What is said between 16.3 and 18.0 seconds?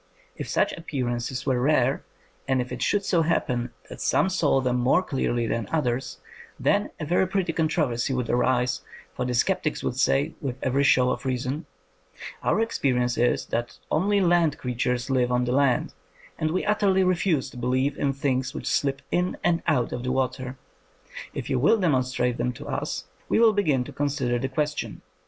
and we utterly refuse to believe